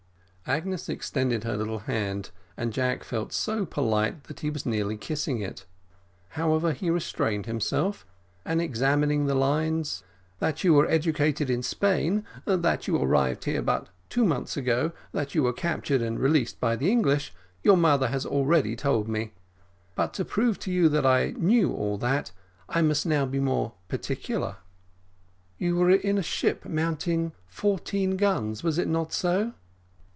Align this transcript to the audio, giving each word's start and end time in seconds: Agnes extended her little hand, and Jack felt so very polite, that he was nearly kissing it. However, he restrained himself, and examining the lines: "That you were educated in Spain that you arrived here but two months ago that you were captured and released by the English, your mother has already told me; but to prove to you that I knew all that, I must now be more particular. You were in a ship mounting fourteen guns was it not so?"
Agnes 0.47 0.89
extended 0.89 1.45
her 1.45 1.55
little 1.55 1.79
hand, 1.79 2.29
and 2.57 2.73
Jack 2.73 3.05
felt 3.05 3.31
so 3.31 3.53
very 3.53 3.67
polite, 3.67 4.23
that 4.25 4.41
he 4.41 4.49
was 4.49 4.65
nearly 4.65 4.97
kissing 4.97 5.39
it. 5.39 5.65
However, 6.29 6.73
he 6.73 6.89
restrained 6.89 7.45
himself, 7.45 8.05
and 8.43 8.59
examining 8.61 9.27
the 9.27 9.35
lines: 9.35 10.03
"That 10.39 10.61
you 10.61 10.73
were 10.73 10.87
educated 10.89 11.49
in 11.49 11.63
Spain 11.63 12.25
that 12.43 12.85
you 12.85 12.97
arrived 13.01 13.45
here 13.45 13.61
but 13.61 13.87
two 14.09 14.25
months 14.25 14.57
ago 14.57 14.91
that 15.13 15.33
you 15.33 15.43
were 15.43 15.53
captured 15.53 16.01
and 16.01 16.19
released 16.19 16.59
by 16.59 16.75
the 16.75 16.91
English, 16.91 17.33
your 17.63 17.77
mother 17.77 18.09
has 18.09 18.25
already 18.25 18.75
told 18.75 19.07
me; 19.07 19.31
but 19.95 20.13
to 20.15 20.25
prove 20.25 20.59
to 20.61 20.71
you 20.71 20.89
that 20.89 21.05
I 21.05 21.33
knew 21.37 21.71
all 21.71 21.97
that, 21.99 22.33
I 22.67 22.81
must 22.81 23.05
now 23.05 23.25
be 23.25 23.39
more 23.39 23.71
particular. 23.87 24.57
You 25.57 25.77
were 25.77 25.91
in 25.91 26.17
a 26.17 26.21
ship 26.23 26.65
mounting 26.65 27.31
fourteen 27.47 28.17
guns 28.17 28.63
was 28.65 28.77
it 28.77 28.89
not 28.89 29.13
so?" 29.13 29.53